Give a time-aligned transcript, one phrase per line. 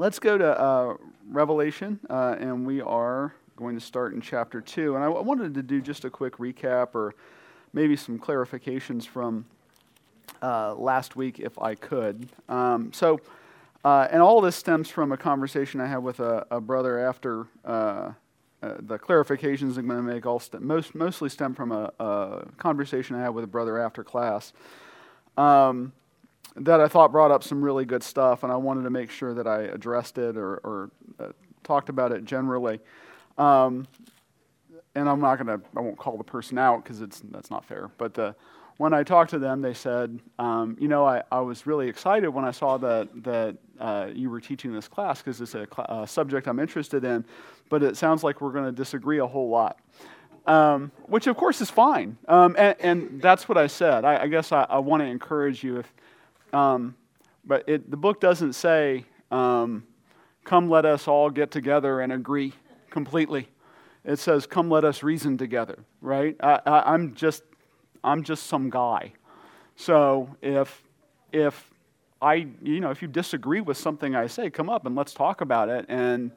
[0.00, 0.96] Let's go to uh,
[1.28, 4.94] Revelation, uh, and we are going to start in chapter 2.
[4.94, 7.14] And I w- wanted to do just a quick recap or
[7.74, 9.44] maybe some clarifications from
[10.42, 12.30] uh, last week if I could.
[12.48, 13.20] Um, so,
[13.84, 17.46] uh, and all this stems from a conversation I had with a, a brother after
[17.66, 18.12] uh, uh,
[18.78, 23.16] the clarifications I'm going to make all st- most, mostly stem from a, a, conversation
[23.16, 24.54] I had with a brother after class.
[25.36, 25.92] Um,
[26.56, 29.34] that I thought brought up some really good stuff, and I wanted to make sure
[29.34, 31.28] that I addressed it or, or uh,
[31.62, 32.80] talked about it generally.
[33.38, 33.86] Um,
[34.94, 37.90] and I'm not to, I won't call the person out because it's that's not fair.
[37.96, 38.34] But the,
[38.76, 42.28] when I talked to them, they said, um, you know, I, I was really excited
[42.30, 46.02] when I saw that that uh, you were teaching this class because it's a, cl-
[46.02, 47.24] a, subject I'm interested in,
[47.68, 49.78] but it sounds like we're going to disagree a whole lot.
[50.46, 54.06] Um, which of course is fine, um, and, and, that's what I said.
[54.06, 55.92] I, I guess I, I want to encourage you if
[56.52, 56.94] um,
[57.44, 59.84] but it, the book doesn't say, um,
[60.44, 62.52] come let us all get together and agree
[62.90, 63.48] completely.
[64.04, 66.36] It says, come let us reason together, right?
[66.40, 67.42] I, I'm, just,
[68.02, 69.12] I'm just some guy.
[69.76, 70.82] So if,
[71.32, 71.70] if
[72.22, 75.40] I, you know, if you disagree with something I say, come up and let's talk
[75.40, 75.86] about it.
[75.88, 76.30] And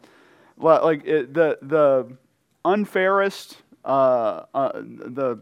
[0.57, 2.15] like it, the, the
[2.65, 5.39] unfairest, uh, uh, the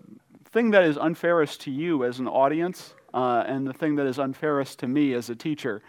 [0.52, 4.20] thing that is unfairest to you as an audience uh, and the thing that is
[4.20, 5.82] unfairest to me as a teacher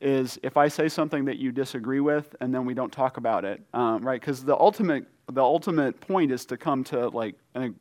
[0.00, 3.44] is if I say something that you disagree with and then we don't talk about
[3.44, 4.20] it, um, right?
[4.20, 7.76] Because the ultimate the ultimate point is to come to like an,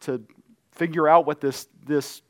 [0.00, 0.22] to
[0.72, 2.22] figure out what this this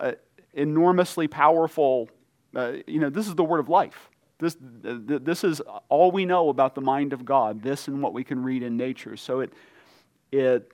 [0.00, 0.12] uh,
[0.54, 2.08] enormously powerful
[2.54, 4.08] uh, you know this is the word of life.
[4.38, 7.62] This this is all we know about the mind of God.
[7.62, 9.16] This and what we can read in nature.
[9.16, 9.52] So it
[10.32, 10.72] it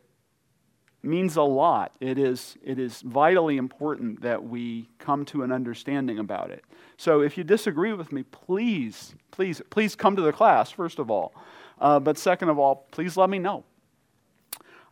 [1.03, 1.93] means a lot.
[2.01, 6.65] It is, it is vitally important that we come to an understanding about it.
[6.97, 11.11] So if you disagree with me, please, please, please come to the class, first of
[11.11, 11.33] all.
[11.81, 13.65] Uh, but second of all, please let me know.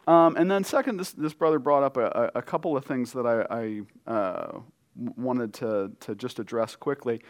[0.06, 3.26] Um, and then second, this, this brother brought up a, a couple of things that
[3.26, 4.60] I, I uh,
[5.16, 7.22] wanted to, to just address quickly.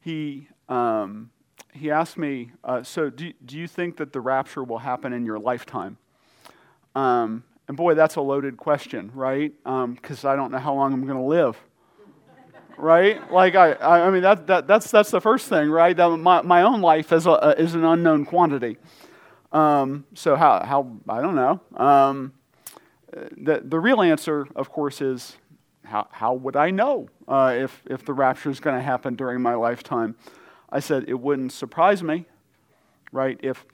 [0.00, 1.30] He, um,
[1.72, 5.24] he asked me, uh, so do, do you think that the rapture will happen in
[5.24, 5.96] your lifetime?
[6.96, 9.52] Um, and boy, that's a loaded question, right?
[9.64, 11.56] Because um, I don't know how long I'm going to live.
[12.76, 13.30] right?
[13.32, 15.96] Like, I, I mean, that, that, that's, that's the first thing, right?
[15.96, 18.76] That my, my own life is, a, is an unknown quantity.
[19.52, 21.60] Um, so, how, how, I don't know.
[21.76, 22.32] Um,
[23.36, 25.36] the, the real answer, of course, is
[25.84, 29.40] how, how would I know uh, if, if the rapture is going to happen during
[29.40, 30.16] my lifetime?
[30.70, 32.26] I said, it wouldn't surprise me,
[33.12, 33.38] right?
[33.42, 33.64] If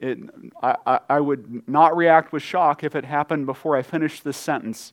[0.00, 0.18] it,
[0.62, 4.92] I, I would not react with shock if it happened before I finished this sentence,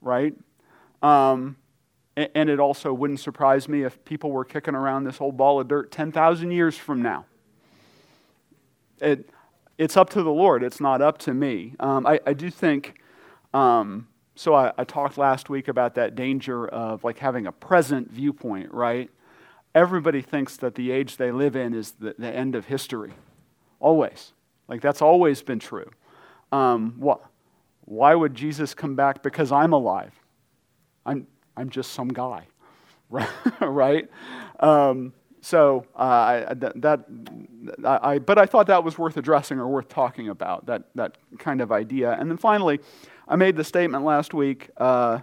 [0.00, 0.34] right?
[1.02, 1.56] Um,
[2.16, 5.68] and it also wouldn't surprise me if people were kicking around this old ball of
[5.68, 7.24] dirt 10,000 years from now.
[9.00, 9.30] It,
[9.78, 11.74] it's up to the Lord, it's not up to me.
[11.80, 13.00] Um, I, I, do think,
[13.54, 18.10] um, so I, I talked last week about that danger of like having a present
[18.10, 19.08] viewpoint, right?
[19.74, 23.12] Everybody thinks that the age they live in is the, the end of history
[23.80, 24.32] Always.
[24.68, 25.90] Like that's always been true.
[26.52, 27.20] Um, what,
[27.86, 30.12] why would Jesus come back because I'm alive?
[31.04, 31.26] I'm,
[31.56, 32.46] I'm just some guy,
[33.60, 34.08] right?
[34.60, 37.04] Um, so uh, I, that
[37.84, 41.60] I, but I thought that was worth addressing or worth talking about that that kind
[41.60, 42.12] of idea.
[42.12, 42.80] And then finally,
[43.26, 45.20] I made the statement last week uh,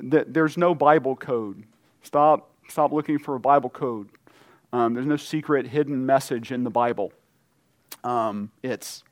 [0.00, 1.64] that there's no Bible code.
[2.02, 4.10] Stop stop looking for a Bible code.
[4.72, 7.12] Um, there's no secret hidden message in the Bible.
[8.04, 9.02] Um, it's,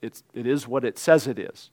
[0.00, 1.70] it's, it is what it says it is.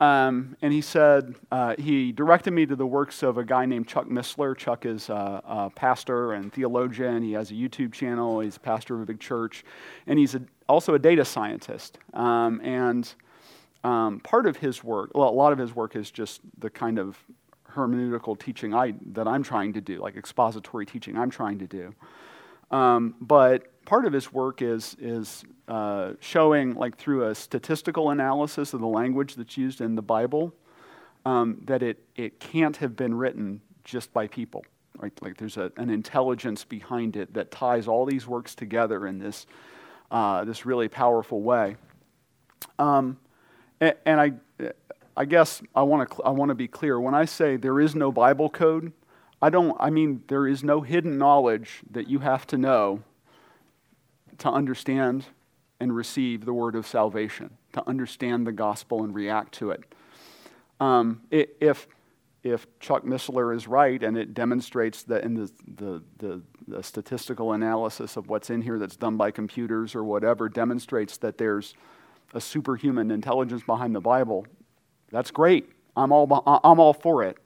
[0.00, 3.86] Um, and he said, uh, he directed me to the works of a guy named
[3.86, 4.56] Chuck Missler.
[4.56, 7.22] Chuck is a, a, pastor and theologian.
[7.22, 8.40] He has a YouTube channel.
[8.40, 9.64] He's a pastor of a big church.
[10.06, 11.98] And he's a, also a data scientist.
[12.12, 13.12] Um, and
[13.84, 16.98] um, part of his work, well, a lot of his work is just the kind
[16.98, 17.16] of
[17.70, 21.94] hermeneutical teaching I, that I'm trying to do, like expository teaching I'm trying to do.
[22.70, 28.72] Um, but part of his work is, is uh, showing, like through a statistical analysis
[28.72, 30.54] of the language that's used in the Bible,
[31.24, 34.64] um, that it, it can't have been written just by people.
[34.98, 35.12] Right?
[35.20, 39.46] Like there's a, an intelligence behind it that ties all these works together in this,
[40.10, 41.76] uh, this really powerful way.
[42.78, 43.18] Um,
[43.80, 44.32] and, and, I,
[45.16, 46.98] I guess I want to I want to be clear.
[47.00, 48.92] When I say there is no Bible code,
[49.40, 49.76] I don't.
[49.78, 53.02] I mean there is no hidden knowledge that you have to know
[54.38, 55.26] to understand
[55.80, 59.82] and receive the word of salvation, to understand the gospel and react to it.
[60.80, 61.86] Um, if,
[62.42, 67.52] if Chuck Missler is right and it demonstrates that in the, the, the, the, statistical
[67.52, 71.74] analysis of what's in here that's done by computers or whatever demonstrates that there's
[72.34, 74.46] a superhuman intelligence behind the Bible,
[75.10, 75.70] that's great.
[75.96, 77.38] I'm all, I'm all for it.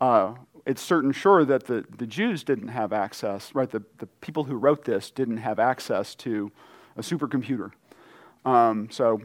[0.00, 0.34] Uh,
[0.66, 3.70] it's certain sure that the, the Jews didn't have access, right?
[3.70, 6.50] The, the people who wrote this didn't have access to
[6.96, 7.70] a supercomputer.
[8.44, 9.22] Um, so,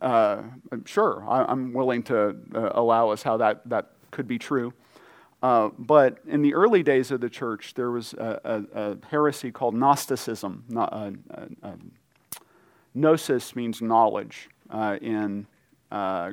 [0.00, 0.42] uh,
[0.84, 4.72] sure, I, am willing to uh, allow us how that, that could be true.
[5.42, 8.40] Uh, but in the early days of the church, there was a,
[8.74, 10.64] a, a heresy called Gnosticism.
[10.76, 11.10] Uh,
[11.62, 11.72] uh,
[12.94, 15.46] gnosis means knowledge uh, in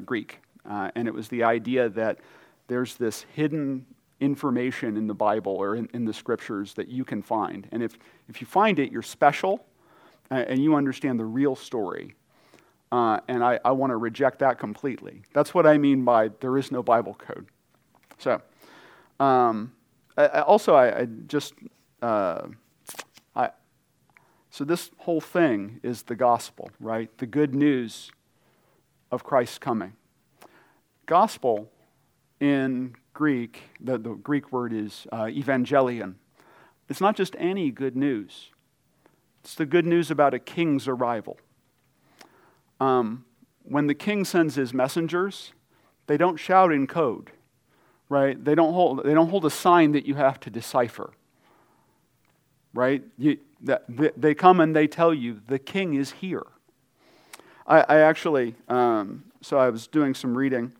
[0.05, 0.39] Greek.
[0.65, 2.19] and it was the idea that
[2.67, 3.85] there's this hidden
[4.19, 7.67] information in the Bible or in, in, the scriptures that you can find.
[7.71, 7.97] And if,
[8.29, 9.65] if you find it, you're special
[10.31, 12.15] uh, and you understand the real story.
[12.91, 15.23] Uh, and I, I want to reject that completely.
[15.33, 17.47] That's what I mean by there is no Bible code.
[18.17, 18.41] So,
[19.19, 19.73] um,
[20.17, 21.53] I, I also, I, I just,
[22.01, 22.47] uh,
[23.35, 23.49] I,
[24.49, 27.15] so this whole thing is the gospel, right?
[27.17, 28.11] The good news
[29.11, 29.93] of Christ's coming.
[31.05, 31.69] Gospel
[32.39, 36.15] in Greek, the, the Greek word is uh, evangelion.
[36.89, 38.51] It's not just any good news,
[39.43, 41.39] it's the good news about a king's arrival.
[42.79, 43.25] Um,
[43.63, 45.53] when the king sends his messengers,
[46.07, 47.31] they don't shout in code,
[48.09, 48.43] right?
[48.43, 51.11] They don't hold, they don't hold a sign that you have to decipher,
[52.73, 53.01] right?
[53.17, 53.85] You, that,
[54.17, 56.45] they come and they tell you the king is here.
[57.65, 60.73] I, I actually, um, so I was doing some reading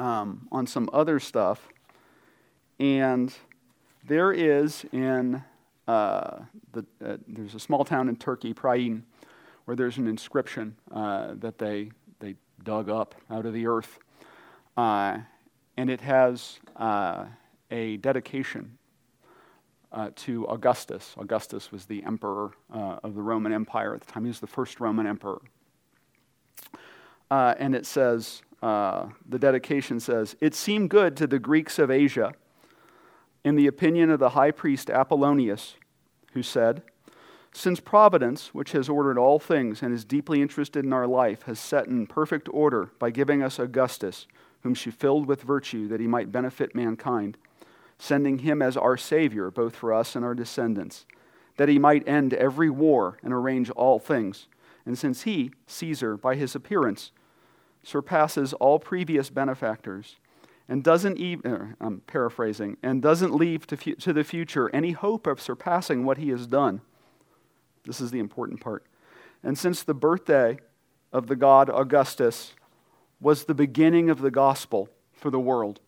[0.00, 1.68] um, on some other stuff.
[2.78, 3.32] And
[4.08, 5.44] there is in
[5.86, 6.40] uh,
[6.72, 9.02] the, uh, there's a small town in Turkey, Priene,
[9.66, 13.98] where there's an inscription uh, that they, they dug up out of the earth.
[14.76, 15.18] Uh,
[15.76, 17.26] and it has uh,
[17.70, 18.78] a dedication
[19.92, 21.14] uh, to Augustus.
[21.18, 24.80] Augustus was the emperor of the Roman Empire at the time, he was the first
[24.80, 25.42] Roman emperor.
[27.30, 32.32] and it says, uh, the dedication says, It seemed good to the Greeks of Asia,
[33.44, 35.76] in the opinion of the high priest Apollonius,
[36.32, 36.82] who said,
[37.52, 41.58] Since Providence, which has ordered all things and is deeply interested in our life, has
[41.58, 44.26] set in perfect order by giving us Augustus,
[44.62, 47.38] whom she filled with virtue that he might benefit mankind,
[47.98, 51.06] sending him as our Savior, both for us and our descendants,
[51.56, 54.48] that he might end every war and arrange all things.
[54.84, 57.10] And since he, Caesar, by his appearance,
[57.82, 60.16] surpasses all previous benefactors
[60.68, 64.92] and doesn't even, uh, I'm paraphrasing, and doesn't leave to, fu- to the future any
[64.92, 66.80] hope of surpassing what he has done.
[67.84, 68.86] This is the important part.
[69.42, 70.58] And since the birthday
[71.12, 72.54] of the god Augustus
[73.20, 75.80] was the beginning of the gospel for the world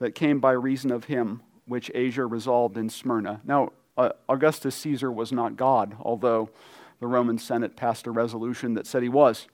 [0.00, 3.40] that came by reason of him, which Asia resolved in Smyrna.
[3.44, 6.50] Now, uh, Augustus Caesar was not God, although
[6.98, 9.46] the Roman Senate passed a resolution that said he was.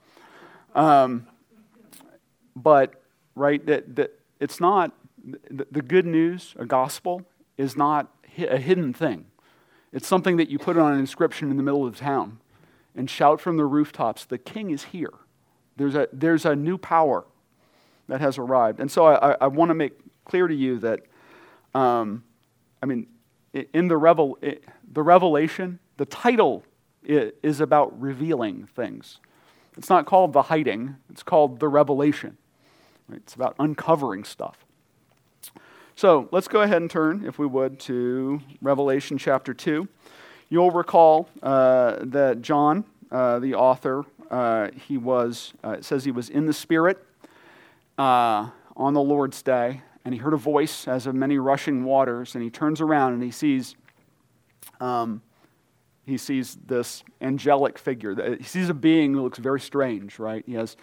[0.75, 1.26] Um,
[2.62, 3.02] but,
[3.34, 4.93] right, that, that it's not,
[5.50, 7.22] the, good news, a gospel,
[7.56, 9.26] is not a hidden thing.
[9.93, 12.38] It's something that you put on an inscription in the middle of the town
[12.94, 15.12] and shout from the rooftops, the king is here.
[15.76, 17.25] There's a, there's a new power
[18.08, 18.81] that has arrived.
[18.81, 19.93] And so I, I, I want to make
[20.25, 21.00] clear to you that,
[21.75, 22.25] um,
[22.82, 23.06] I mean,
[23.72, 24.38] in the, revel,
[24.93, 26.64] the revelation, the title
[27.04, 29.18] is about revealing things.
[29.76, 32.37] It's not called the hiding, it's called the revelation.
[33.12, 34.65] It's about uncovering stuff.
[35.97, 39.88] So let's go ahead and turn, if we would, to Revelation chapter 2.
[40.49, 46.11] You'll recall uh, that John, uh, the author, uh, he was, uh, it says he
[46.11, 47.05] was in the Spirit
[47.99, 52.35] uh, on the Lord's day, and he heard a voice as of many rushing waters,
[52.35, 53.75] and he turns around and he sees,
[54.81, 55.21] um,
[56.07, 58.37] he sees this angelic figure.
[58.37, 60.45] He sees a being who looks very strange, right?
[60.47, 60.77] He has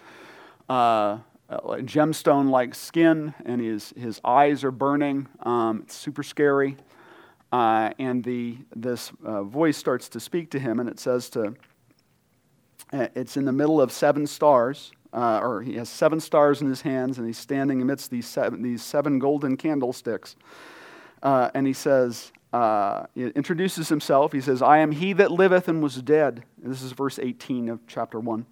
[1.48, 5.28] uh, gemstone like skin, and his, his eyes are burning.
[5.42, 6.76] Um, it's super scary.
[7.52, 11.54] Uh, and the, this uh, voice starts to speak to him, and it says to,
[12.92, 16.68] uh, it's in the middle of seven stars, uh, or he has seven stars in
[16.68, 20.34] his hands, and he's standing amidst these seven, these seven golden candlesticks.
[21.22, 22.32] Uh, and he says,
[23.14, 24.32] he introduces himself.
[24.32, 26.44] He says, I am he that liveth and was dead.
[26.62, 28.46] And this is verse 18 of chapter 1.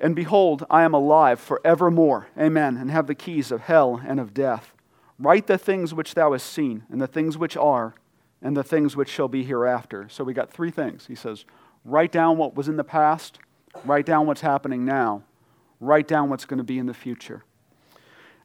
[0.00, 2.28] And behold, I am alive forevermore.
[2.38, 2.76] Amen.
[2.76, 4.72] And have the keys of hell and of death.
[5.18, 7.94] Write the things which thou hast seen, and the things which are,
[8.42, 10.08] and the things which shall be hereafter.
[10.08, 11.06] So we got three things.
[11.06, 11.44] He says,
[11.84, 13.38] Write down what was in the past,
[13.84, 15.22] write down what's happening now,
[15.80, 17.44] write down what's going to be in the future.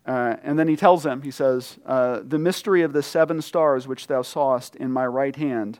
[0.06, 3.88] Uh, and then he tells them, he says, uh, The mystery of the seven stars
[3.88, 5.79] which thou sawest in my right hand,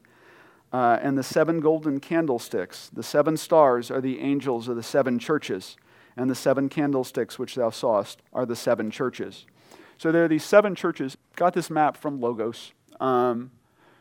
[0.72, 2.90] uh, and the seven golden candlesticks.
[2.94, 5.78] The seven stars are the angels of the seven churches,
[6.16, 9.46] and the seven candlesticks which thou sawest are the seven churches.
[9.98, 11.18] So there are these seven churches.
[11.36, 12.72] Got this map from Logos.
[13.00, 13.52] Um,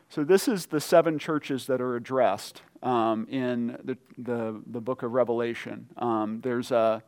[0.08, 5.02] so this is the seven churches that are addressed um, in the, the, the, book
[5.02, 5.88] of Revelation.
[5.96, 7.02] Um, there's a,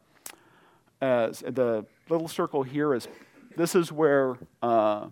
[1.01, 3.09] a, the little circle here is
[3.57, 5.07] this is where uh,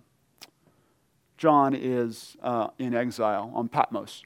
[1.37, 4.23] John is uh, in exile on Patmos.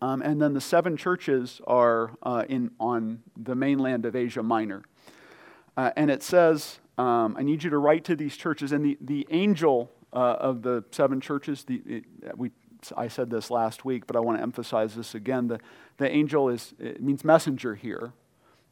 [0.00, 4.82] Um, and then the seven churches are uh, in, on the mainland of Asia Minor.
[5.76, 8.72] Uh, and it says, um, I need you to write to these churches.
[8.72, 12.04] And the, the angel uh, of the seven churches, the, it,
[12.36, 12.50] we,
[12.96, 15.48] I said this last week, but I want to emphasize this again.
[15.48, 15.60] The,
[15.96, 18.12] the angel is, it means messenger here.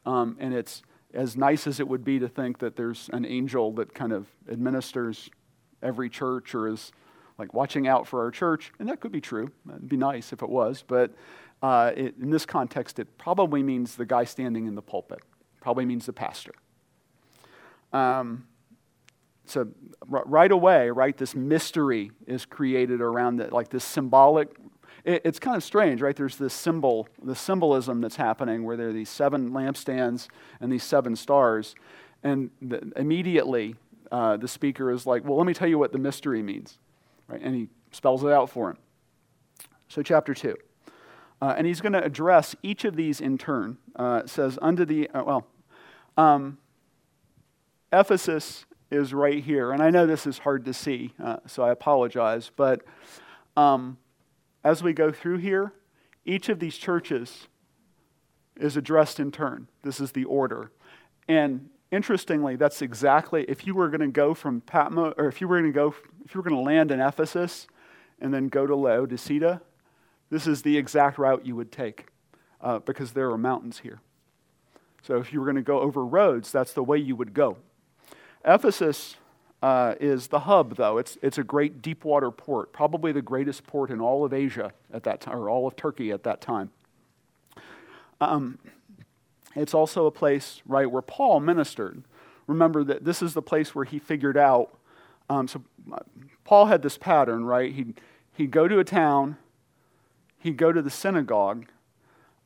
[0.05, 3.73] Um, and it's as nice as it would be to think that there's an angel
[3.73, 5.31] that kind of administers
[5.83, 6.93] every church or is
[7.39, 9.51] like watching out for our church, and that could be true.
[9.69, 11.13] It'd be nice if it was, but
[11.63, 15.21] uh, it, in this context, it probably means the guy standing in the pulpit.
[15.61, 16.53] Probably means the pastor.
[17.93, 18.47] Um,
[19.47, 19.69] so
[20.09, 24.57] right away, right, this mystery is created around it, like this symbolic.
[25.05, 26.17] It, it's kind of strange, right?
[26.17, 30.29] There's this symbol, the symbolism that's happening, where there are these seven lampstands
[30.61, 31.75] and these seven stars,
[32.23, 33.77] and the, immediately
[34.11, 36.79] uh, the speaker is like, "Well, let me tell you what the mystery means."
[37.29, 37.41] Right?
[37.43, 38.79] And he spells it out for him.
[39.89, 40.57] So, chapter 2.
[41.41, 43.79] Uh, and he's going to address each of these in turn.
[43.95, 45.47] Uh, says, under the, uh, well,
[46.17, 46.59] um,
[47.93, 49.73] Ephesus is right here.
[49.73, 52.51] And I know this is hard to see, uh, so I apologize.
[52.55, 52.83] But
[53.57, 53.99] um,
[54.65, 55.73] as we go through here,
[56.25, 57.49] each of these churches
[58.57, 59.69] is addressed in turn.
[59.83, 60.73] This is the order.
[61.29, 65.49] And interestingly, that's exactly if you were going to go from Patmos, or if you
[65.49, 67.67] were going to go, if you were going to land in Ephesus
[68.21, 69.61] and then go to Laodicea,
[70.31, 72.07] this is the exact route you would take
[72.61, 74.01] uh, because there are mountains here.
[75.03, 77.59] So if you were going to go over roads, that's the way you would go.
[78.45, 79.17] Ephesus
[79.63, 80.99] uh, is the hub, though.
[80.99, 84.73] It's, it's a great deep water port, probably the greatest port in all of Asia
[84.93, 86.71] at that time, or all of Turkey at that time.
[88.21, 88.59] Um,
[89.57, 92.03] it's also a place, right, where Paul ministered.
[92.47, 94.77] Remember that this is the place where he figured out.
[95.29, 95.99] Um, so uh,
[96.45, 97.73] Paul had this pattern, right?
[97.73, 98.01] He'd,
[98.35, 99.37] he'd go to a town,
[100.39, 101.67] he'd go to the synagogue,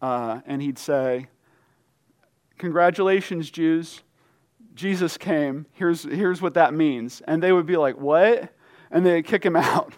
[0.00, 1.28] uh, and he'd say,
[2.58, 4.02] Congratulations, Jews.
[4.74, 5.66] Jesus came.
[5.72, 7.22] Here's, here's what that means.
[7.26, 8.54] And they would be like, What?
[8.90, 9.94] And they'd kick him out.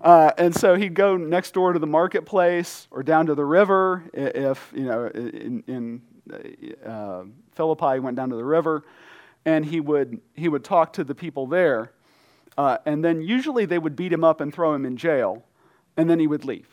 [0.00, 4.04] Uh, and so he'd go next door to the marketplace or down to the river
[4.12, 6.02] if, you know, in, in
[6.84, 8.84] uh, Philippi, went down to the river,
[9.44, 11.92] and he would, he would talk to the people there.
[12.56, 15.44] Uh, and then usually they would beat him up and throw him in jail,
[15.96, 16.68] and then he would leave.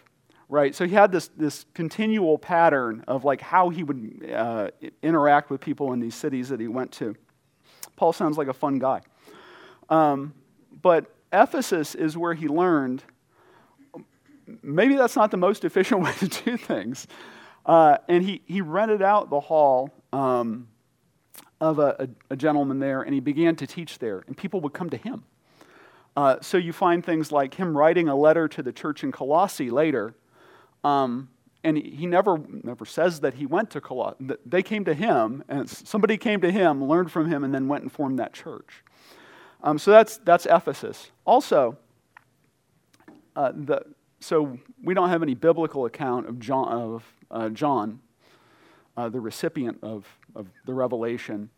[0.47, 0.75] Right?
[0.75, 4.69] So he had this, this continual pattern of like how he would uh,
[5.01, 7.15] interact with people in these cities that he went to.
[7.95, 9.01] Paul sounds like a fun guy.
[9.89, 10.33] Um,
[10.81, 13.03] but Ephesus is where he learned
[14.61, 17.07] maybe that's not the most efficient way to do things.
[17.65, 20.67] Uh, and he, he rented out the hall um,
[21.59, 24.73] of a, a, a, gentleman there, and he began to teach there, and people would
[24.73, 25.23] come to him.
[26.17, 29.69] Uh, so you find things like him writing a letter to the church in Colossae
[29.69, 30.15] later,
[30.83, 31.29] um,
[31.63, 34.17] and he, never, never says that he went to Colossae.
[34.45, 37.83] They came to him, and somebody came to him, learned from him, and then went
[37.83, 38.83] and formed that church.
[39.61, 41.11] Um, so that's, that's Ephesus.
[41.23, 41.77] Also,
[43.35, 43.85] uh, the,
[44.19, 47.99] so we don't have any biblical account of John, of uh, John,
[48.97, 51.49] uh, the recipient of, of the revelation,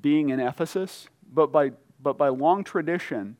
[0.00, 3.36] being in Ephesus, but by, but by long tradition,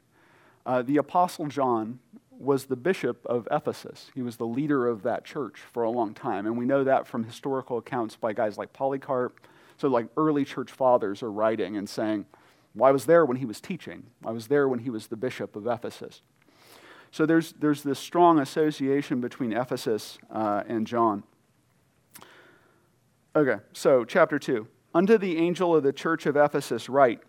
[0.67, 1.99] uh, the Apostle John
[2.39, 4.11] was the bishop of Ephesus.
[4.15, 6.47] He was the leader of that church for a long time.
[6.47, 9.41] And we know that from historical accounts by guys like Polycarp.
[9.77, 12.27] So, like early church fathers are writing and saying,
[12.75, 15.17] well, I was there when he was teaching, I was there when he was the
[15.17, 16.23] bishop of Ephesus.
[17.11, 21.25] So, there's, there's this strong association between Ephesus uh, and John.
[23.37, 24.67] Okay, so chapter 2.
[24.95, 27.21] Unto the angel of the church of Ephesus write,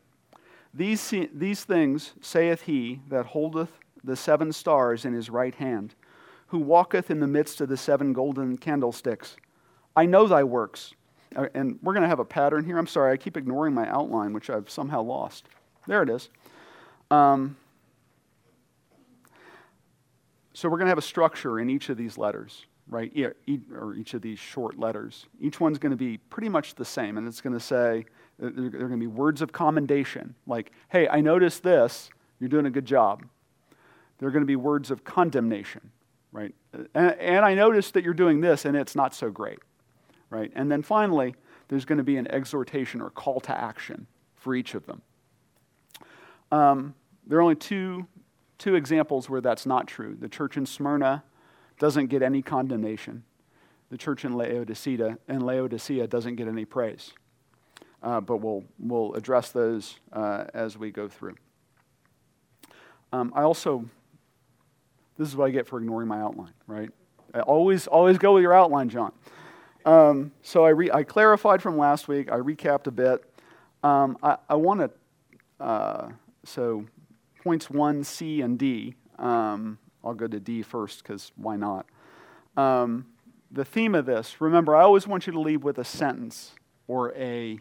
[0.74, 3.72] these, these things saith he that holdeth
[4.04, 5.96] the seven stars in his right hand,
[6.48, 9.36] who walketh in the midst of the seven golden candlesticks.
[9.96, 10.94] I know thy works.
[11.36, 12.78] Uh, and we're going to have a pattern here.
[12.78, 15.48] I'm sorry, I keep ignoring my outline, which I've somehow lost.
[15.86, 16.30] There it is.
[17.12, 17.58] Um,
[20.60, 23.12] So we're going to have a structure in each of these letters, right?
[23.74, 25.28] Or each of these short letters.
[25.40, 28.06] Each one's going to be pretty much the same, and it's going to say,
[28.40, 32.66] they're, they're going to be words of commendation, like, hey, I noticed this, you're doing
[32.66, 33.26] a good job.
[34.18, 35.92] They're going to be words of condemnation,
[36.32, 36.54] right?
[36.94, 39.60] And, and I noticed that you're doing this, and it's not so great,
[40.30, 40.52] right?
[40.56, 41.36] And then finally,
[41.68, 45.02] there's going to be an exhortation or call to action for each of them.
[46.52, 46.96] Um,
[47.28, 48.08] there are only two,
[48.58, 50.18] two examples where that's not true.
[50.20, 51.24] The church in Smyrna
[51.80, 53.24] doesn't get any condemnation.
[53.90, 57.14] The church in Laodicea, and Laodicea doesn't get any praise.
[58.04, 61.36] Uh, but we'll, we'll address those uh, as we go through.
[63.12, 63.86] Um, I also,
[65.18, 66.92] this is what I get for ignoring my outline, right?
[67.34, 69.12] I always, always go with your outline, John.
[69.86, 72.32] Um, so I, re- I clarified from last week.
[72.32, 73.24] I recapped a bit.
[73.84, 76.10] Um, I, I want to, uh,
[76.44, 76.86] so
[77.44, 78.96] points one, C, and D.
[79.18, 81.86] Um, I'll go to D first because why not?
[82.56, 83.08] Um,
[83.52, 86.54] the theme of this, remember, I always want you to leave with a sentence
[86.88, 87.60] or a,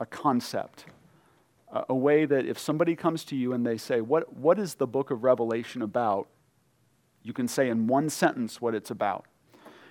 [0.00, 0.86] a concept.
[1.72, 4.74] A, a way that if somebody comes to you and they say, what, what is
[4.74, 6.28] the book of Revelation about?
[7.22, 9.26] You can say in one sentence what it's about.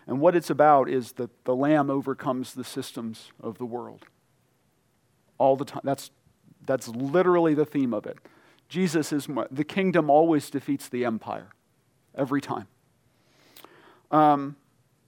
[0.08, 4.06] And what it's about is that the Lamb overcomes the systems of the world.
[5.38, 5.82] All the time.
[5.84, 6.12] That's,
[6.66, 8.18] that's literally the theme of it.
[8.68, 11.50] Jesus is, the kingdom always defeats the empire,
[12.16, 12.68] every time.
[14.12, 14.56] Um,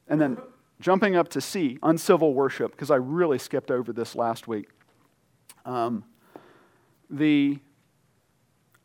[0.08, 0.38] and then
[0.80, 4.70] jumping up to C, uncivil worship, because I really skipped over this last week.
[5.66, 6.04] Um,
[7.10, 7.60] the,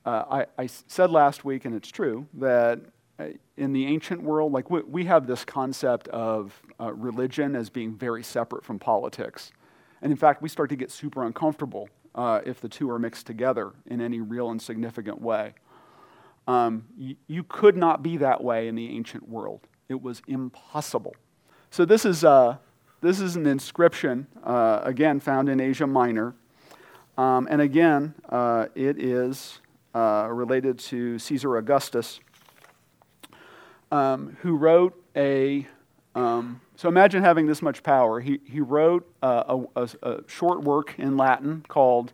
[0.05, 2.81] uh, I, I said last week, and it's true, that
[3.19, 7.69] uh, in the ancient world, like we, we have this concept of uh, religion as
[7.69, 9.53] being very separate from politics.
[10.03, 13.27] And in fact, we start to get super uncomfortable uh, if the two are mixed
[13.27, 15.55] together in any real and significant way.
[16.49, 21.15] Um, y- you could not be that way in the ancient world, it was impossible.
[21.71, 22.57] So, this is, uh,
[23.01, 26.35] this is an inscription, uh, again, found in Asia Minor.
[27.17, 29.61] Um, and again, uh, it is
[29.95, 32.21] related to Caesar Augustus
[33.91, 35.67] um, who wrote a.
[36.15, 38.21] Um, so imagine having this much power.
[38.21, 42.13] He, he wrote a, a, a short work in Latin called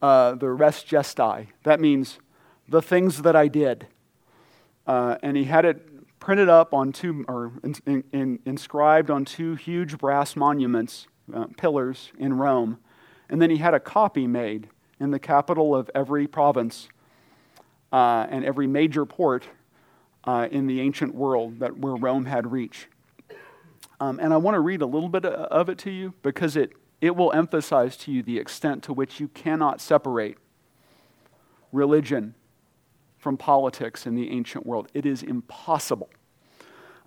[0.00, 1.48] uh, the Res Gestae.
[1.64, 2.18] That means
[2.72, 3.86] the things that I did.
[4.86, 9.26] Uh, and he had it printed up on two, or in, in, in, inscribed on
[9.26, 12.78] two huge brass monuments, uh, pillars in Rome.
[13.28, 16.88] And then he had a copy made in the capital of every province
[17.92, 19.46] uh, and every major port
[20.24, 22.88] uh, in the ancient world that where Rome had reach.
[24.00, 26.72] Um, and I want to read a little bit of it to you because it,
[27.02, 30.38] it will emphasize to you the extent to which you cannot separate
[31.70, 32.34] religion
[33.22, 34.88] from politics in the ancient world.
[34.92, 36.10] It is impossible.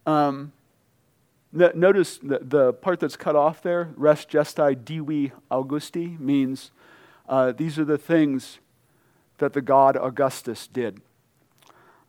[0.06, 0.54] Um,
[1.51, 6.71] notice the, the part that's cut off there, res gestae divi Augusti, means
[7.28, 8.60] uh, these are the things
[9.39, 11.01] that the god Augustus did.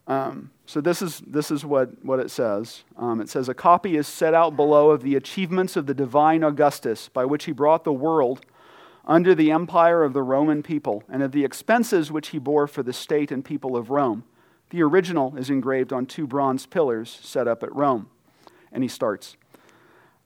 [0.06, 2.84] Um, so this is, this is what, what it says.
[2.96, 6.44] Um, it says, A copy is set out below of the achievements of the divine
[6.44, 8.46] Augustus, by which he brought the world
[9.06, 12.82] under the empire of the Roman people, and of the expenses which he bore for
[12.82, 14.24] the state and people of Rome.
[14.70, 18.08] The original is engraved on two bronze pillars set up at Rome.
[18.72, 19.36] And he starts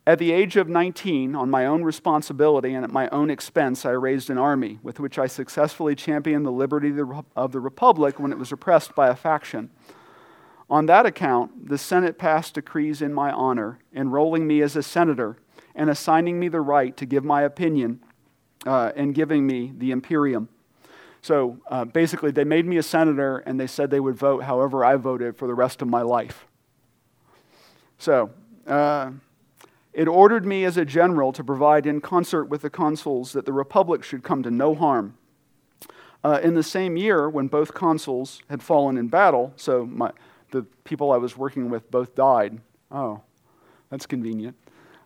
[0.06, 3.90] At the age of 19, on my own responsibility and at my own expense, I
[3.90, 6.92] raised an army with which I successfully championed the liberty
[7.36, 9.68] of the Republic when it was oppressed by a faction.
[10.70, 15.36] On that account, the Senate passed decrees in my honor, enrolling me as a senator
[15.74, 18.00] and assigning me the right to give my opinion
[18.66, 20.48] uh, and giving me the imperium.
[21.22, 24.84] So uh, basically, they made me a senator and they said they would vote however
[24.84, 26.46] I voted for the rest of my life.
[27.98, 28.30] So,
[28.66, 29.10] uh,
[29.92, 33.52] it ordered me as a general to provide in concert with the consuls that the
[33.52, 35.16] republic should come to no harm.
[36.22, 40.12] Uh, in the same year, when both consuls had fallen in battle, so my,
[40.50, 42.60] the people I was working with both died.
[42.90, 43.22] Oh,
[43.90, 44.56] that's convenient.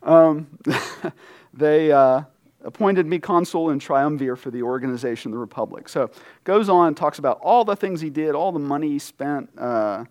[0.02, 0.58] Um,
[1.54, 2.22] they uh,
[2.64, 5.88] appointed me consul and triumvir for the organization of the republic.
[5.88, 6.10] So
[6.44, 10.04] goes on, talks about all the things he did, all the money he spent, uh,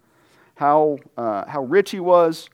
[0.56, 2.50] how, uh, how rich he was.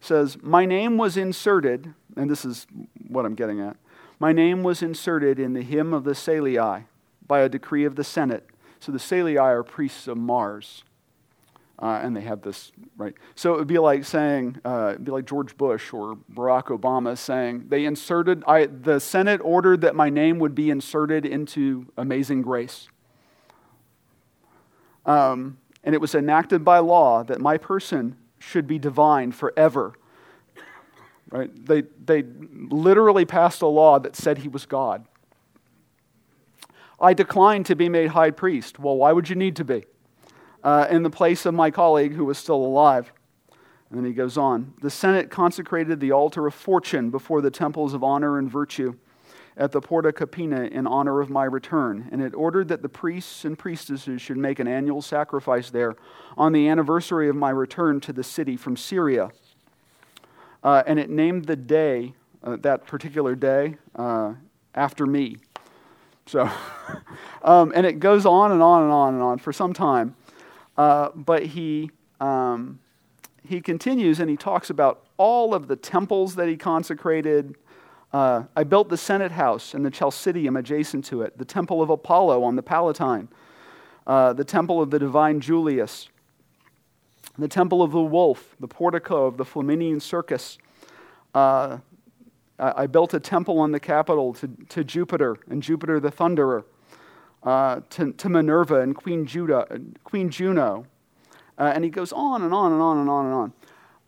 [0.00, 2.66] Says, My name was inserted, and this is
[3.08, 3.76] what I'm getting at.
[4.20, 6.84] My name was inserted in the hymn of the Salii
[7.26, 8.48] by a decree of the Senate.
[8.80, 10.84] So the Salii are priests of Mars.
[11.80, 13.14] Uh, and they have this right.
[13.36, 17.16] So it would be like saying, uh, it'd be like George Bush or Barack Obama
[17.16, 22.42] saying, they inserted, I, the Senate ordered that my name would be inserted into Amazing
[22.42, 22.88] Grace.
[25.06, 29.94] Um, and it was enacted by law that my person should be divine forever.
[31.30, 31.50] Right?
[31.64, 32.24] They, they
[32.70, 35.04] literally passed a law that said he was God.
[37.00, 38.80] I declined to be made high priest.
[38.80, 39.84] Well, why would you need to be?
[40.68, 43.10] Uh, in the place of my colleague who was still alive.
[43.88, 47.94] And then he goes on The Senate consecrated the altar of fortune before the temples
[47.94, 48.94] of honor and virtue
[49.56, 53.46] at the Porta Capena in honor of my return, and it ordered that the priests
[53.46, 55.96] and priestesses should make an annual sacrifice there
[56.36, 59.30] on the anniversary of my return to the city from Syria.
[60.62, 62.12] Uh, and it named the day,
[62.44, 64.34] uh, that particular day, uh,
[64.74, 65.38] after me.
[66.26, 66.50] So,
[67.42, 70.14] um, and it goes on and on and on and on for some time.
[70.78, 72.78] Uh, but he, um,
[73.44, 77.56] he continues and he talks about all of the temples that he consecrated.
[78.12, 81.90] Uh, I built the Senate House and the Chalcidium adjacent to it, the Temple of
[81.90, 83.28] Apollo on the Palatine,
[84.06, 86.08] uh, the Temple of the Divine Julius,
[87.36, 90.58] the Temple of the Wolf, the portico of the Flaminian Circus.
[91.34, 91.78] Uh,
[92.60, 96.64] I built a temple on the Capitol to, to Jupiter and Jupiter the Thunderer,
[97.48, 99.66] uh, to, to Minerva and Queen, Judah,
[100.04, 100.84] Queen Juno.
[101.56, 103.52] Uh, and he goes on and on and on and on and on.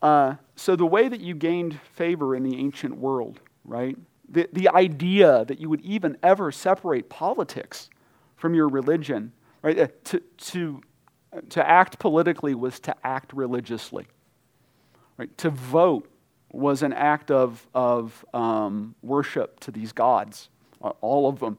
[0.02, 3.96] Uh, so, the way that you gained favor in the ancient world, right?
[4.28, 7.88] The, the idea that you would even ever separate politics
[8.36, 9.78] from your religion, right?
[9.78, 10.82] Uh, to, to,
[11.48, 14.06] to act politically was to act religiously,
[15.16, 15.34] right?
[15.38, 16.10] To vote
[16.52, 20.50] was an act of, of um, worship to these gods,
[21.00, 21.56] all of them.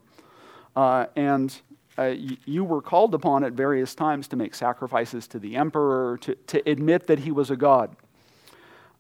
[0.75, 1.61] Uh, and
[2.09, 6.35] uh, you were called upon at various times to make sacrifices to the emperor, to,
[6.35, 7.95] to admit that he was a god.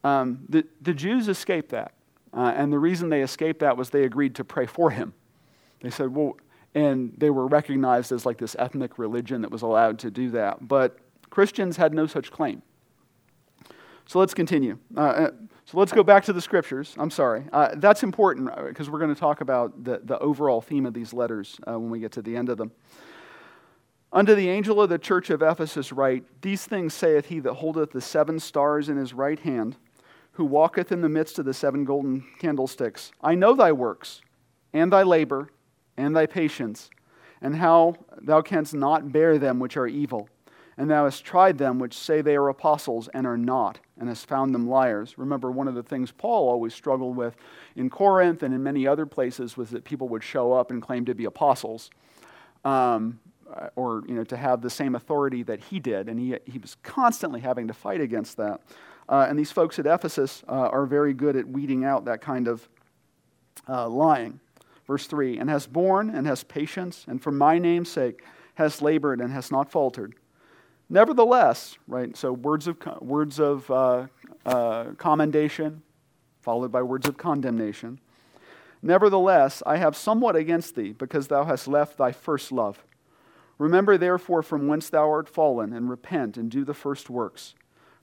[0.03, 1.93] Um, the, the Jews escaped that.
[2.33, 5.13] Uh, and the reason they escaped that was they agreed to pray for him.
[5.81, 6.37] They said, well,
[6.73, 10.67] and they were recognized as like this ethnic religion that was allowed to do that.
[10.67, 10.97] But
[11.29, 12.61] Christians had no such claim.
[14.05, 14.77] So let's continue.
[14.95, 15.31] Uh, uh
[15.65, 16.95] so let's go back to the scriptures.
[16.97, 17.45] I'm sorry.
[17.53, 20.93] Uh, that's important because uh, we're going to talk about the, the overall theme of
[20.93, 22.73] these letters uh, when we get to the end of them.
[24.11, 27.91] Unto the angel of the church of Ephesus write, These things saith he that holdeth
[27.91, 29.77] the seven stars in his right hand,
[30.33, 33.13] who walketh in the midst of the seven golden candlesticks.
[33.21, 34.21] I know thy works,
[34.73, 35.51] and thy labor,
[35.95, 36.89] and thy patience,
[37.41, 40.27] and how thou canst not bear them which are evil
[40.77, 44.27] and thou hast tried them which say they are apostles and are not, and hast
[44.27, 45.17] found them liars.
[45.17, 47.35] Remember, one of the things Paul always struggled with
[47.75, 51.05] in Corinth and in many other places was that people would show up and claim
[51.05, 51.89] to be apostles.
[52.63, 53.19] Um,
[53.75, 56.77] or you know, to have the same authority that he did, and he, he was
[56.83, 58.61] constantly having to fight against that.
[59.09, 62.47] Uh, and these folks at Ephesus uh, are very good at weeding out that kind
[62.47, 62.67] of
[63.67, 64.39] uh, lying.
[64.87, 68.23] Verse 3 And has borne and has patience, and for my name's sake
[68.55, 70.15] has labored and has not faltered.
[70.91, 74.07] Nevertheless, right, so words of, words of uh,
[74.45, 75.83] uh, commendation
[76.41, 77.97] followed by words of condemnation.
[78.81, 82.83] Nevertheless, I have somewhat against thee, because thou hast left thy first love.
[83.57, 87.55] Remember therefore from whence thou art fallen, and repent and do the first works.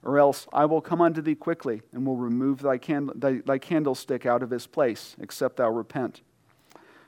[0.02, 3.58] Or else I will come unto thee quickly, and will remove thy, candle, thy, thy
[3.58, 6.22] candlestick out of his place, except thou repent.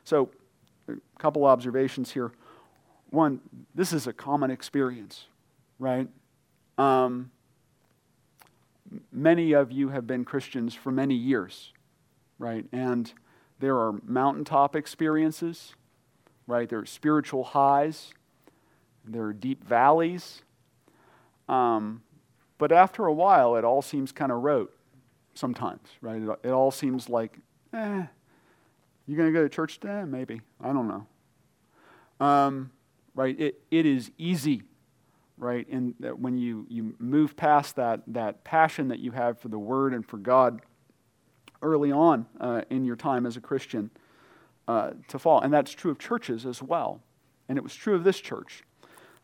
[0.04, 0.28] So,
[0.88, 2.32] a couple observations here.
[3.08, 3.40] One,
[3.74, 5.26] this is a common experience
[5.80, 6.06] right?
[6.78, 7.32] Um,
[9.10, 11.72] many of you have been Christians for many years,
[12.38, 12.66] right?
[12.70, 13.12] And
[13.58, 15.74] there are mountaintop experiences,
[16.46, 16.68] right?
[16.68, 18.12] There are spiritual highs,
[19.04, 20.42] there are deep valleys.
[21.48, 22.02] Um,
[22.58, 24.72] but after a while, it all seems kind of rote
[25.34, 26.22] sometimes, right?
[26.22, 27.38] It, it all seems like,
[27.72, 28.04] eh,
[29.06, 30.04] you going to go to church today?
[30.06, 30.42] Maybe.
[30.62, 31.06] I don't know.
[32.24, 32.70] Um,
[33.14, 33.38] right?
[33.40, 34.62] It, it is easy
[35.40, 35.66] right?
[35.68, 39.58] And that when you, you move past that, that passion that you have for the
[39.58, 40.60] Word and for God
[41.62, 43.90] early on uh, in your time as a Christian
[44.68, 45.40] uh, to fall.
[45.40, 47.00] And that's true of churches as well.
[47.48, 48.62] And it was true of this church.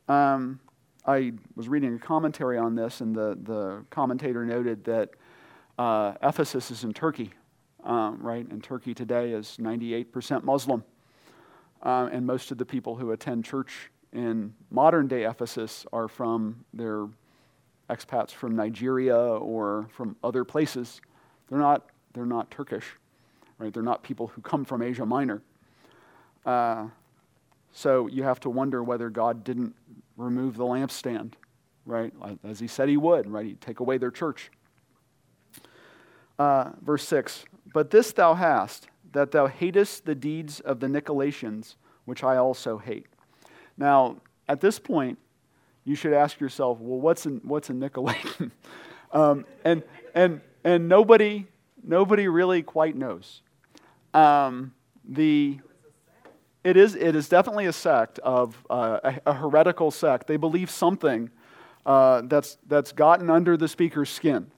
[0.09, 0.61] Um,
[1.07, 5.11] I was reading a commentary on this, and the, the commentator noted that
[5.79, 7.31] uh, Ephesus is in Turkey,
[7.85, 8.47] um, right?
[8.49, 10.83] And Turkey today is 98% Muslim.
[11.83, 16.65] Um, and most of the people who attend church in modern day Ephesus are from
[16.73, 17.07] their
[17.91, 21.03] expats from Nigeria or from other places.
[21.49, 22.87] They're not, they're not Turkish,
[23.59, 23.73] right?
[23.73, 25.43] They're not people who come from Asia Minor.
[26.47, 26.87] Uh,
[27.73, 29.75] so you have to wonder whether God didn't
[30.17, 31.33] remove the lampstand,
[31.85, 32.13] right?
[32.43, 33.45] As he said he would, right?
[33.45, 34.51] He'd take away their church.
[36.39, 41.75] Uh, verse 6 But this thou hast, that thou hatest the deeds of the Nicolaitans,
[42.07, 43.07] which I also hate.
[43.77, 44.17] Now,
[44.49, 45.19] at this point,
[45.85, 48.51] you should ask yourself, well, what's a, what's a Nicolaitan?
[49.13, 49.83] um, and,
[50.15, 51.47] and, and nobody,
[51.83, 53.43] nobody really quite knows.
[54.13, 54.73] Um,
[55.09, 55.61] the,
[56.65, 60.27] it, is, it is definitely a sect of uh, a, a, heretical sect.
[60.27, 61.31] They believe something
[61.85, 64.51] uh, that's, that's gotten under the speaker's skin.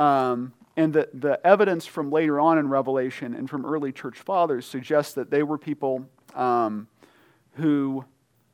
[0.00, 4.64] Um, and the, the evidence from later on in Revelation and from early church fathers
[4.64, 6.88] suggests that they were people um,
[7.54, 8.04] who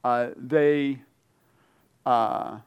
[0.04, 1.00] uh, they,
[2.04, 2.58] uh,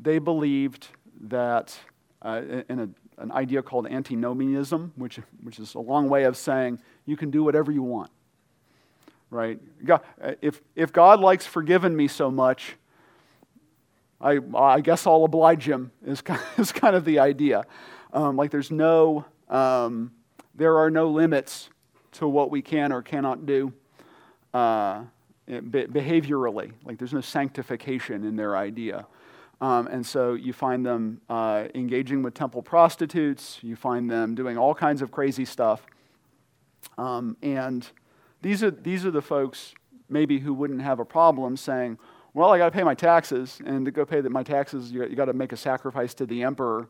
[0.00, 0.88] they believed
[1.20, 1.78] that
[2.20, 2.88] uh, in a,
[3.22, 7.44] an idea called antinomianism, which, which is a long way of saying you can do
[7.44, 8.10] whatever you want.
[9.30, 9.60] Right?
[9.84, 10.00] God,
[10.42, 12.76] if, if God likes forgiving me so much,
[14.20, 17.64] I, I guess I'll oblige him, is kind of, is kind of the idea.
[18.12, 20.12] Um, like there's no, um,
[20.54, 21.70] there are no limits
[22.12, 23.72] to what we can or cannot do
[24.52, 25.02] uh,
[25.48, 26.72] behaviorally.
[26.84, 29.06] Like there's no sanctification in their idea.
[29.60, 34.56] Um, and so you find them uh, engaging with temple prostitutes, you find them doing
[34.56, 35.84] all kinds of crazy stuff.
[36.96, 37.88] Um, and
[38.40, 39.74] these are, these are the folks
[40.08, 41.98] maybe who wouldn't have a problem saying,
[42.34, 45.16] well, I got to pay my taxes, and to go pay my taxes, you, you
[45.16, 46.88] got to make a sacrifice to the emperor.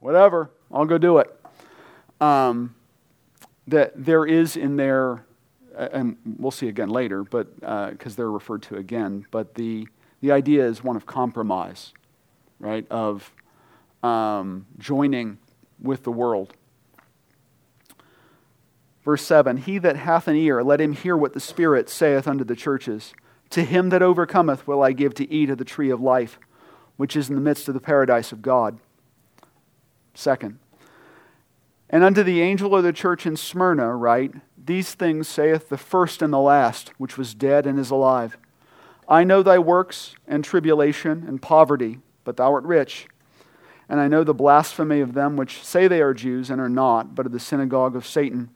[0.00, 1.40] Whatever, I'll go do it.
[2.20, 2.74] Um,
[3.68, 5.24] that there is in there,
[5.76, 9.86] and we'll see again later, but because uh, they're referred to again, but the
[10.20, 11.92] the idea is one of compromise,
[12.58, 12.86] right?
[12.90, 13.32] Of
[14.02, 15.38] um, joining
[15.80, 16.54] with the world.
[19.04, 22.44] Verse 7 He that hath an ear, let him hear what the Spirit saith unto
[22.44, 23.14] the churches.
[23.50, 26.38] To him that overcometh will I give to eat of the tree of life,
[26.96, 28.78] which is in the midst of the paradise of God.
[30.14, 30.58] Second,
[31.88, 34.34] and unto the angel of the church in Smyrna write,
[34.70, 38.38] These things saith the first and the last, which was dead and is alive.
[39.08, 43.08] I know thy works and tribulation and poverty, but thou art rich.
[43.88, 47.16] And I know the blasphemy of them which say they are Jews and are not,
[47.16, 48.50] but of the synagogue of Satan.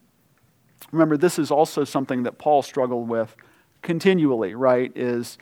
[0.93, 3.35] Remember, this is also something that Paul struggled with
[3.83, 4.93] continually, right?
[4.95, 5.37] Is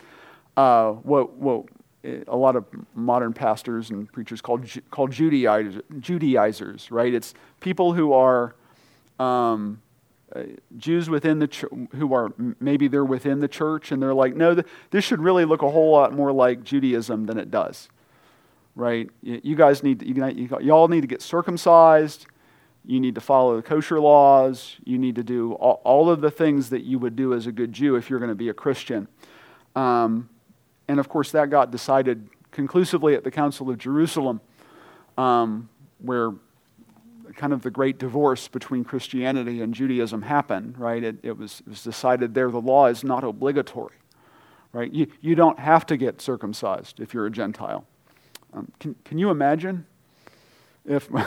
[0.57, 1.67] uh, what, what
[2.03, 4.59] a lot of modern pastors and preachers call,
[4.91, 7.13] call Judaizers, Judaizers, right?
[7.13, 8.55] It's people who are
[9.19, 9.83] um,
[10.35, 10.43] uh,
[10.77, 14.55] Jews within the ch- who are maybe they're within the church and they're like, no,
[14.55, 17.89] th- this should really look a whole lot more like Judaism than it does,
[18.75, 19.11] right?
[19.23, 22.27] You, you guys need to, you, you, y'all need to get circumcised.
[22.85, 24.77] You need to follow the kosher laws.
[24.85, 27.53] You need to do all, all of the things that you would do as a
[27.53, 29.09] good Jew if you're going to be a Christian.
[29.77, 30.29] Um,
[30.89, 34.41] and of course, that got decided conclusively at the Council of Jerusalem,
[35.17, 35.69] um,
[35.99, 36.33] where
[37.37, 41.03] kind of the great divorce between Christianity and Judaism happened, right?
[41.03, 43.97] It, it, was, it was decided there the law is not obligatory,
[44.73, 44.93] right?
[44.93, 47.85] You, you don't have to get circumcised if you're a Gentile.
[48.53, 49.87] Um, can, can you imagine
[50.85, 51.09] if.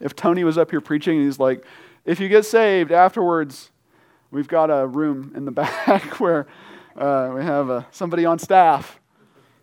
[0.00, 1.64] if Tony was up here preaching and he's like,
[2.04, 3.70] if you get saved afterwards,
[4.30, 6.46] we've got a room in the back where
[6.96, 9.00] uh, we have uh, somebody on staff.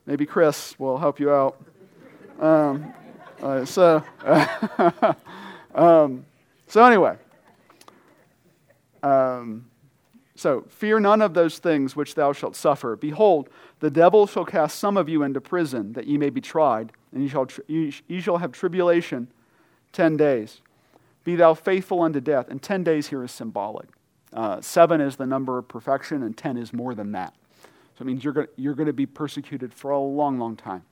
[0.05, 1.63] Maybe Chris will help you out.
[2.39, 2.93] Um,
[3.65, 4.03] so,
[5.75, 6.25] um,
[6.67, 7.17] so anyway,
[9.03, 9.65] um,
[10.35, 12.95] so fear none of those things which thou shalt suffer.
[12.95, 16.91] Behold, the devil shall cast some of you into prison, that ye may be tried,
[17.11, 19.27] and ye shall, ye shall have tribulation
[19.91, 20.61] 10 days.
[21.23, 22.47] Be thou faithful unto death.
[22.49, 23.89] And 10 days here is symbolic.
[24.31, 27.33] Uh, seven is the number of perfection, and 10 is more than that.
[27.97, 30.83] So it means you're going you're to be persecuted for a long, long time.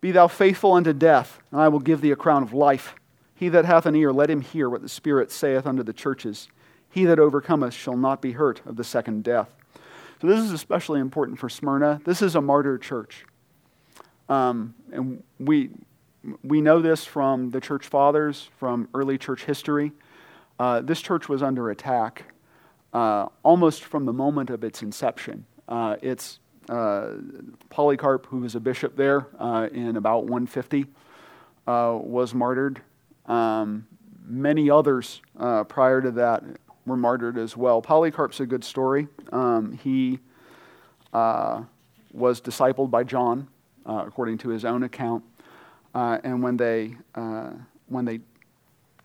[0.00, 2.94] Be thou faithful unto death, and I will give thee a crown of life.
[3.34, 6.48] He that hath an ear, let him hear what the Spirit saith unto the churches.
[6.90, 9.48] He that overcometh shall not be hurt of the second death.
[10.20, 12.00] So this is especially important for Smyrna.
[12.04, 13.24] This is a martyr church.
[14.28, 15.70] Um, and we,
[16.42, 19.92] we know this from the church fathers, from early church history.
[20.58, 22.24] Uh, this church was under attack
[22.92, 25.44] uh, almost from the moment of its inception.
[25.68, 27.14] Uh, it's uh,
[27.70, 30.86] Polycarp, who was a bishop there uh, in about 150,
[31.66, 32.80] uh, was martyred.
[33.26, 33.86] Um,
[34.24, 35.20] many others
[35.68, 36.44] prior to that
[36.86, 37.82] were martyred as well.
[37.82, 39.08] Polycarp's a good story.
[39.32, 40.20] Um, he
[41.12, 43.48] was discipled by John,
[43.86, 45.24] according to his own account.
[45.94, 47.50] Uh, and when they, uh,
[47.88, 48.20] when, they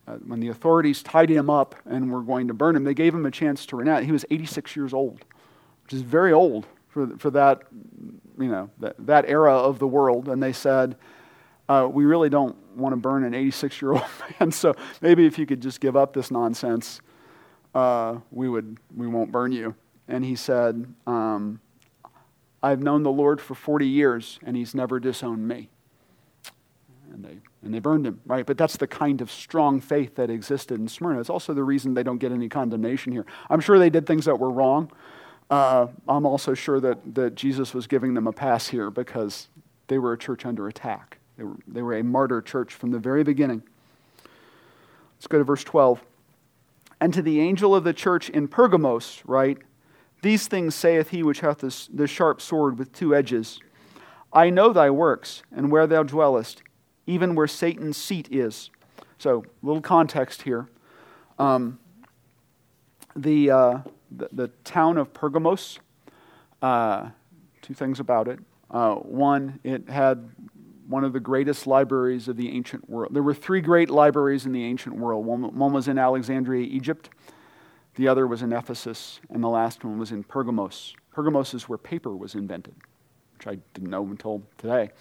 [0.08, 3.14] uh, when the authorities tied him up and were going to burn him, they gave
[3.16, 4.06] him a chance to renounce.
[4.06, 5.24] He was 86 years old,
[5.84, 7.64] which is very old for, for that,
[8.40, 10.30] you know, that, that era of the world.
[10.30, 10.96] And they said,
[11.68, 14.04] uh, we really don't want to burn an 86 year old
[14.40, 17.02] man, so maybe if you could just give up this nonsense,
[17.74, 19.76] uh, we, would, we won't burn you.
[20.08, 21.60] And he said, um,
[22.62, 25.70] I've known the Lord for 40 years, and he's never disowned me.
[27.12, 28.46] And they, and they burned him, right?
[28.46, 31.20] But that's the kind of strong faith that existed in Smyrna.
[31.20, 33.26] It's also the reason they don't get any condemnation here.
[33.50, 34.92] I'm sure they did things that were wrong.
[35.50, 39.50] Uh, I'm also sure that, that Jesus was giving them a pass here because
[39.88, 41.20] they were a church under attack.
[41.38, 43.64] They were, they were a martyr church from the very beginning.
[45.16, 46.04] Let's go to verse 12.
[47.00, 49.58] And to the angel of the church in Pergamos, right?
[50.22, 53.60] These things saith he which hath the sharp sword with two edges.
[54.32, 56.64] I know thy works, and where thou dwellest,
[57.06, 58.72] even where Satan's seat is.
[59.20, 60.70] So, little context here.
[61.38, 61.80] Um,
[63.16, 63.78] the, uh,
[64.16, 65.80] the, the, town of Pergamos,
[66.62, 67.10] uh,
[67.62, 68.40] two things about it.
[68.70, 70.30] Uh, one, it had
[70.88, 73.14] one of the greatest libraries of the ancient world.
[73.14, 75.26] There were three great libraries in the ancient world.
[75.26, 77.10] One, one was in Alexandria, Egypt.
[77.96, 80.96] The other was in Ephesus, and the last one was in Pergamos.
[81.12, 82.74] Pergamos is where paper was invented,
[83.38, 84.92] which I didn't know until today.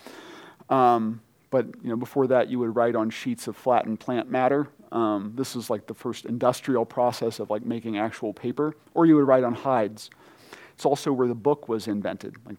[0.68, 4.68] Um, but you know, before that, you would write on sheets of flattened plant matter.
[4.92, 9.16] Um, this is like the first industrial process of like making actual paper, or you
[9.16, 10.10] would write on hides.
[10.74, 12.58] It's also where the book was invented, like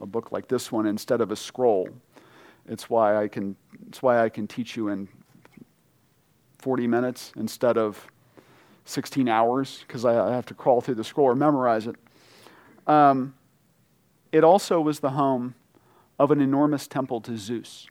[0.00, 1.88] a book like this one instead of a scroll.
[2.66, 3.56] It's why I can.
[3.88, 5.06] It's why I can teach you in
[6.58, 8.06] 40 minutes instead of
[8.86, 11.96] 16 hours because I, I, have to crawl through the scroll or memorize it.
[12.86, 13.34] Um,
[14.32, 15.54] it also was the home
[16.18, 17.86] of an enormous temple to Zeus.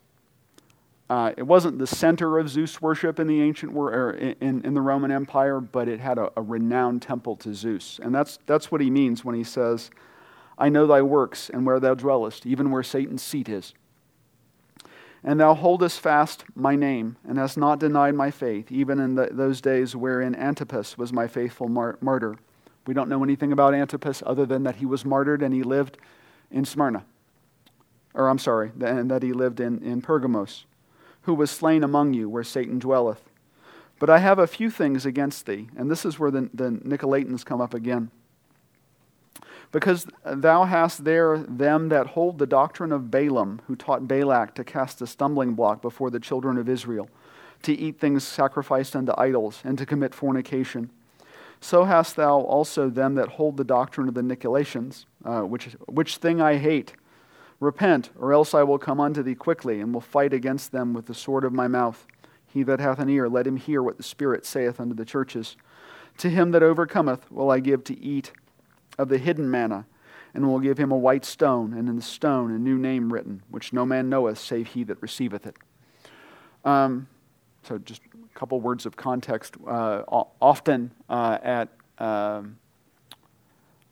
[1.10, 4.80] Uh, it wasn't the center of Zeus worship in the ancient world, in, in the
[4.80, 8.00] Roman Empire, but it had a, a renowned temple to Zeus.
[8.02, 9.90] And that's, that's what he means when he says,
[10.56, 13.74] I know thy works and where thou dwellest, even where Satan's seat is.
[15.22, 19.28] And thou holdest fast my name, and hast not denied my faith, even in the,
[19.30, 22.36] those days wherein Antipas was my faithful mar- martyr.
[22.86, 25.96] We don't know anything about Antipas other than that he was martyred and he lived
[26.50, 27.04] in Smyrna.
[28.14, 30.66] Or, I'm sorry, and that he lived in, in Pergamos,
[31.24, 33.22] who was slain among you, where Satan dwelleth.
[33.98, 37.44] But I have a few things against thee, and this is where the, the Nicolaitans
[37.44, 38.10] come up again
[39.74, 44.62] because thou hast there them that hold the doctrine of Balaam, who taught Balak to
[44.62, 47.10] cast a stumbling block before the children of Israel,
[47.62, 50.90] to eat things sacrificed unto idols, and to commit fornication.
[51.60, 56.18] So hast thou also them that hold the doctrine of the Nicolaitans, uh, which, which
[56.18, 56.92] thing I hate.
[57.60, 61.06] Repent, or else I will come unto thee quickly, and will fight against them with
[61.06, 62.06] the sword of my mouth.
[62.46, 65.56] He that hath an ear, let him hear what the Spirit saith unto the churches.
[66.18, 68.32] To him that overcometh will I give to eat
[68.98, 69.86] of the hidden manna,
[70.32, 73.42] and will give him a white stone, and in the stone a new name written,
[73.50, 75.56] which no man knoweth save he that receiveth it.
[76.64, 77.08] Um,
[77.62, 79.56] so, just a couple words of context.
[79.66, 80.02] Uh,
[80.40, 82.58] often uh, at um,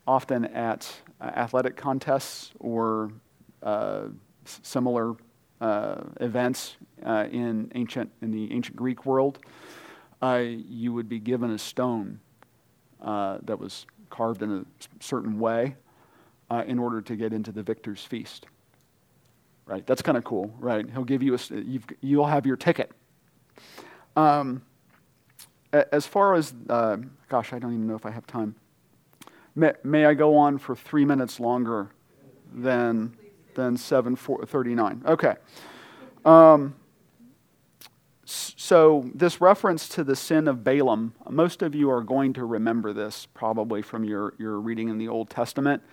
[0.07, 3.11] often at uh, athletic contests or
[4.45, 5.15] similar
[5.61, 9.39] uh, events uh, in ancient in the ancient Greek world,
[10.21, 12.19] you would be given a stone
[12.99, 14.65] that was carved in a
[15.03, 15.75] certain way
[16.49, 18.45] uh, in order to get into the victor's feast.
[19.65, 19.85] Right?
[19.87, 20.87] That's kind of cool, right?
[20.89, 21.39] He'll give you a,
[22.01, 22.91] you will have your ticket.
[24.15, 24.61] Um,
[25.71, 26.97] as far as, uh,
[27.29, 28.55] gosh, I don't even know if I have time.
[29.55, 31.89] May, may I go on for three minutes longer
[32.53, 33.15] than,
[33.55, 35.03] than 739?
[35.05, 35.35] Okay.
[36.25, 36.75] Um,
[38.25, 42.93] so, this reference to the sin of Balaam, most of you are going to remember
[42.93, 45.83] this probably from your, your reading in the Old Testament.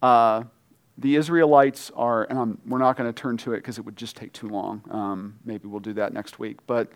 [0.00, 0.44] Uh,
[0.98, 3.96] the Israelites are, and I'm, we're not going to turn to it because it would
[3.96, 4.82] just take too long.
[4.90, 6.58] Um, maybe we'll do that next week.
[6.66, 6.90] But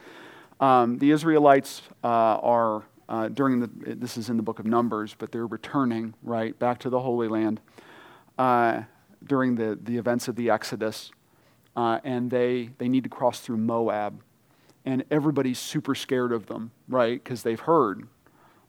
[0.58, 5.14] um, the Israelites uh, are, uh, during the, this is in the book of Numbers,
[5.18, 7.60] but they're returning, right, back to the Holy Land
[8.40, 8.82] uh,
[9.24, 11.10] during the, the events of the Exodus.
[11.76, 14.20] Uh, and they, they need to cross through Moab
[14.84, 17.22] and everybody's super scared of them, right?
[17.22, 18.08] Because they've heard.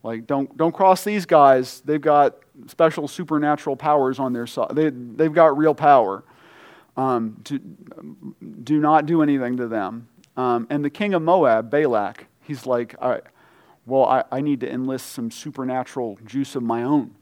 [0.02, 1.80] Like, don't, don't cross these guys.
[1.84, 2.36] They've got
[2.66, 4.70] special supernatural powers on their side.
[4.74, 6.24] They, they've got real power.
[6.96, 10.08] Um, to, do not do anything to them.
[10.36, 12.94] Um, and the king of Moab, Balak, he's like,
[13.86, 17.14] well, I, I need to enlist some supernatural juice of my own.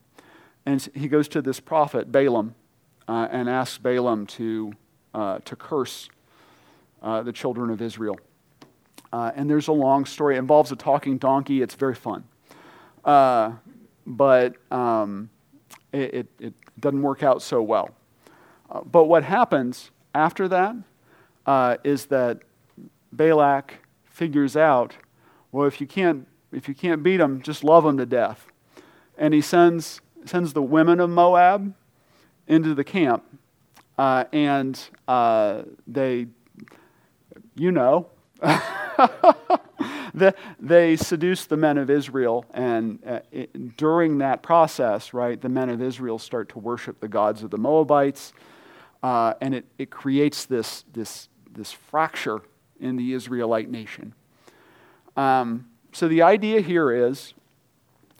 [0.67, 2.55] And he goes to this prophet, Balaam,
[3.11, 4.73] uh, and asks Balaam to,
[5.15, 6.09] uh, to curse
[7.03, 8.17] uh, the children of Israel.
[9.13, 10.37] Uh, and there's a long story.
[10.37, 11.61] It involves a talking donkey.
[11.61, 12.23] It's very fun.
[13.05, 15.29] But um,
[15.93, 17.91] it, it, it, doesn't work out so well.
[18.91, 20.77] But what happens after that
[21.85, 22.39] is that
[23.13, 24.95] Balak figures out
[25.51, 28.47] well, if you can't, if you can't beat them, just love them to death.
[29.19, 31.75] And he sends, sends the women of Moab
[32.51, 33.23] into the camp,
[33.97, 36.27] uh, and uh, they,
[37.55, 38.09] you know,
[40.13, 45.49] the, they seduce the men of Israel, and uh, it, during that process, right, the
[45.49, 48.33] men of Israel start to worship the gods of the Moabites,
[49.05, 52.43] uh, and it, it creates this, this, this fracture
[52.81, 54.13] in the Israelite nation.
[55.17, 57.33] Um, so the idea here is,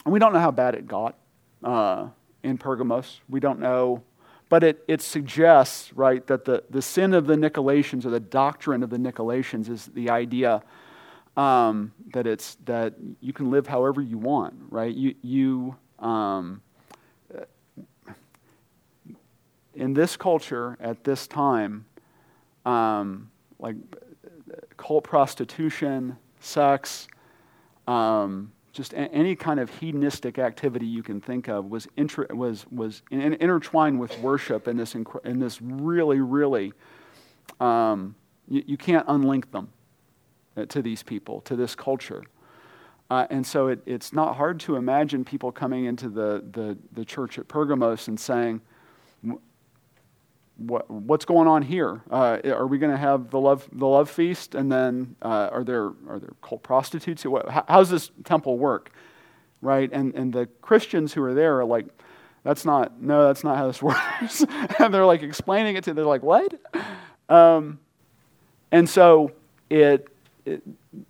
[0.07, 1.17] we don't know how bad it got
[1.65, 2.07] uh,
[2.45, 3.21] in Pergamos.
[3.29, 4.05] We don't know
[4.51, 8.83] but it, it suggests, right, that the, the sin of the Nicolaitans or the doctrine
[8.83, 10.63] of the Nicolaitans is the idea
[11.37, 14.95] um, that it's that you can live however you want, right?
[14.95, 16.61] You, you um,
[19.75, 21.87] in this culture at this time,
[22.67, 23.77] um, like
[24.77, 27.07] cult prostitution, sex,
[27.87, 33.03] um, just any kind of hedonistic activity you can think of was, inter- was, was
[33.11, 36.73] in- intertwined with worship in this, inc- in this really, really,
[37.59, 38.15] um,
[38.49, 39.71] you, you, can't unlink them
[40.57, 42.23] uh, to these people, to this culture.
[43.11, 47.05] Uh, and so it, it's not hard to imagine people coming into the, the, the
[47.05, 48.61] church at Pergamos and saying,
[50.61, 52.03] what, what's going on here?
[52.11, 54.55] Uh, are we going to have the love, the love feast?
[54.55, 57.23] And then uh, are, there, are there cult prostitutes?
[57.23, 58.93] How, how's this temple work?
[59.63, 59.91] Right?
[59.93, 61.87] And, and the Christians who are there are like,
[62.43, 64.45] that's not, no, that's not how this works.
[64.79, 66.53] and they're like explaining it to, they're like, what?
[67.29, 67.79] Um,
[68.71, 69.33] and so
[69.71, 70.09] it,
[70.45, 70.63] it,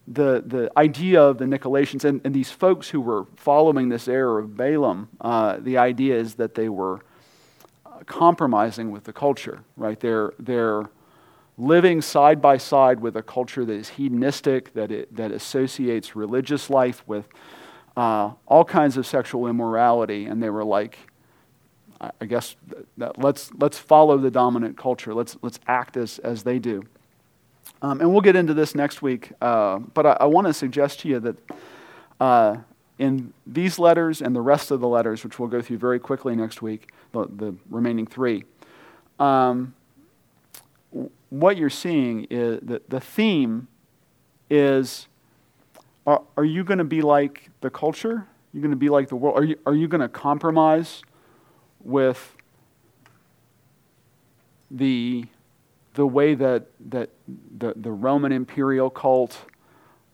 [0.07, 4.39] the, the idea of the Nicolaitans and, and these folks who were following this error
[4.39, 7.01] of Balaam, uh, the idea is that they were
[8.07, 9.99] compromising with the culture, right?
[9.99, 10.91] They're, they're
[11.59, 16.71] living side by side with a culture that is hedonistic, that, it, that associates religious
[16.71, 17.29] life with
[17.97, 20.27] uh, all kinds of sexual immorality.
[20.27, 20.99] And they were like,
[22.01, 22.57] I guess,
[22.97, 25.13] that let's, let's follow the dominant culture.
[25.13, 26.83] Let's, let's act as, as they do.
[27.83, 29.33] Um, and we'll get into this next week.
[29.41, 31.37] Uh, but I, I want to suggest to you that
[32.19, 32.57] uh,
[33.01, 36.37] in these letters and the rest of the letters, which we'll go through very quickly
[36.37, 38.45] next week, the, the remaining three,
[39.19, 39.75] um,
[41.31, 43.69] what you're seeing is that the theme
[44.51, 45.09] is
[46.07, 48.17] are, are you going to be like the culture?
[48.17, 49.39] Are you going to be like the world?
[49.39, 51.03] Are you, are you going to compromise
[51.83, 52.37] with
[54.71, 55.25] the,
[55.95, 57.11] the way that, that
[57.57, 59.39] the, the Roman imperial cult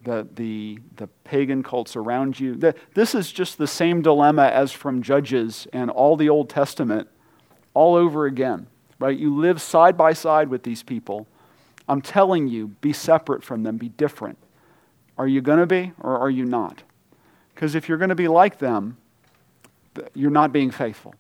[0.07, 2.55] the, the, the pagan cults around you.
[2.55, 7.09] The, this is just the same dilemma as from Judges and all the Old Testament
[7.75, 8.69] all over again,
[9.01, 9.19] right?
[9.19, 11.27] You live side by side with these people.
[11.89, 14.39] I'm telling you, be separate from them, be different.
[15.19, 16.85] Are you going to be or are you not?
[17.55, 18.97] Because if you're going to be like them,
[20.15, 21.15] you're not being faithful.